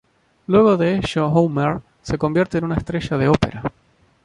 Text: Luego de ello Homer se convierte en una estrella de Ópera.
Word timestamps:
Luego 0.47 0.77
de 0.77 0.95
ello 0.95 1.27
Homer 1.29 1.81
se 2.01 2.17
convierte 2.17 2.57
en 2.57 2.63
una 2.63 2.77
estrella 2.77 3.17
de 3.19 3.27
Ópera. 3.27 3.61